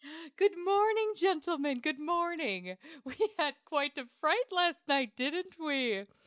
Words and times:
"Good 0.35 0.57
morning, 0.57 1.13
gentlemen, 1.15 1.79
good 1.79 1.99
morning! 1.99 2.75
We 3.03 3.15
had 3.37 3.53
quite 3.65 3.99
a 3.99 4.09
fright 4.19 4.51
last 4.51 4.79
night, 4.87 5.15
didn't 5.15 5.59
we? 5.59 6.07